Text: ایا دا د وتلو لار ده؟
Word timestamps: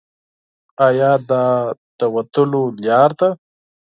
ایا 0.87 1.11
دا 1.29 1.43
د 1.97 1.99
وتلو 2.15 2.63
لار 2.85 3.11
ده؟ 3.19 3.29